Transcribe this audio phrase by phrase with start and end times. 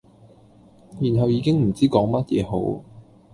[0.99, 2.83] 然後已經唔知講乜嘢好